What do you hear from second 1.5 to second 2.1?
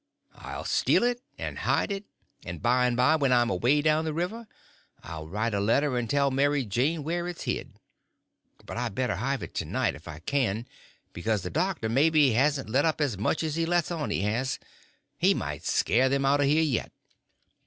hide it;